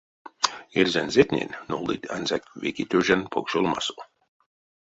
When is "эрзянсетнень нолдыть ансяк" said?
0.79-2.43